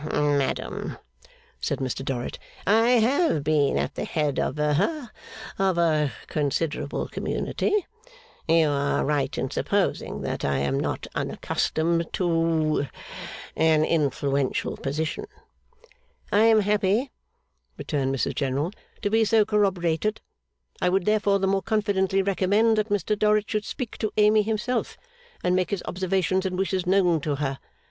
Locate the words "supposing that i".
9.51-10.57